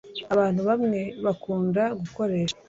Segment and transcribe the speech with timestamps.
[0.33, 2.55] Abantu bamwe bakunda gukoresha